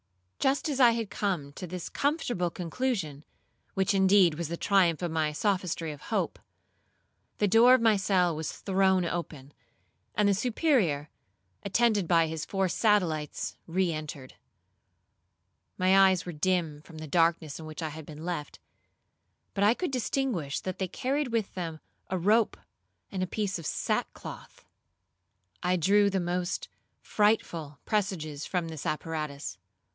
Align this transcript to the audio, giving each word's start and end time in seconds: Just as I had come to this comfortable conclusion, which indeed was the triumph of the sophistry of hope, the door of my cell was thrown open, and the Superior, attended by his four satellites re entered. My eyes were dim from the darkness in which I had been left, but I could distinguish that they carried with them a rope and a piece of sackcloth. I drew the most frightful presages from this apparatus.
Just 0.39 0.67
as 0.67 0.79
I 0.79 0.91
had 0.93 1.11
come 1.11 1.53
to 1.53 1.67
this 1.67 1.87
comfortable 1.87 2.49
conclusion, 2.49 3.23
which 3.75 3.93
indeed 3.93 4.33
was 4.33 4.47
the 4.47 4.57
triumph 4.57 5.03
of 5.03 5.13
the 5.13 5.33
sophistry 5.33 5.91
of 5.91 6.01
hope, 6.09 6.39
the 7.37 7.47
door 7.47 7.75
of 7.75 7.81
my 7.81 7.95
cell 7.97 8.35
was 8.35 8.51
thrown 8.51 9.05
open, 9.05 9.53
and 10.15 10.27
the 10.27 10.33
Superior, 10.33 11.11
attended 11.61 12.07
by 12.07 12.25
his 12.25 12.43
four 12.47 12.67
satellites 12.67 13.55
re 13.67 13.93
entered. 13.93 14.33
My 15.77 16.09
eyes 16.09 16.25
were 16.25 16.31
dim 16.31 16.81
from 16.81 16.97
the 16.97 17.05
darkness 17.07 17.59
in 17.59 17.67
which 17.67 17.83
I 17.83 17.89
had 17.89 18.07
been 18.07 18.25
left, 18.25 18.57
but 19.53 19.63
I 19.63 19.75
could 19.75 19.91
distinguish 19.91 20.59
that 20.61 20.79
they 20.79 20.87
carried 20.87 21.27
with 21.27 21.53
them 21.53 21.79
a 22.09 22.17
rope 22.17 22.57
and 23.11 23.21
a 23.21 23.27
piece 23.27 23.59
of 23.59 23.67
sackcloth. 23.67 24.65
I 25.61 25.75
drew 25.75 26.09
the 26.09 26.19
most 26.19 26.67
frightful 27.03 27.77
presages 27.85 28.47
from 28.47 28.69
this 28.69 28.87
apparatus. 28.87 29.59